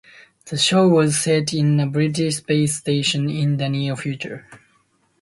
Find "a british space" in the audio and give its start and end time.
1.79-2.75